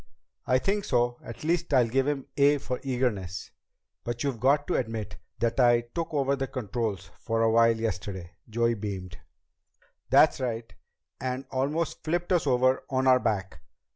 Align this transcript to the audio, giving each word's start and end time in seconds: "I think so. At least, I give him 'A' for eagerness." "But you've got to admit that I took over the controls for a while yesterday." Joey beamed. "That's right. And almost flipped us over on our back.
"I 0.47 0.57
think 0.57 0.83
so. 0.83 1.19
At 1.23 1.43
least, 1.43 1.75
I 1.75 1.83
give 1.85 2.07
him 2.07 2.25
'A' 2.35 2.57
for 2.57 2.79
eagerness." 2.81 3.51
"But 4.03 4.23
you've 4.23 4.39
got 4.39 4.65
to 4.65 4.75
admit 4.75 5.17
that 5.37 5.59
I 5.59 5.81
took 5.93 6.11
over 6.11 6.35
the 6.35 6.47
controls 6.47 7.11
for 7.19 7.43
a 7.43 7.51
while 7.51 7.79
yesterday." 7.79 8.31
Joey 8.49 8.73
beamed. 8.73 9.19
"That's 10.09 10.39
right. 10.39 10.73
And 11.19 11.45
almost 11.51 12.03
flipped 12.03 12.31
us 12.33 12.47
over 12.47 12.83
on 12.89 13.05
our 13.05 13.19
back. 13.19 13.59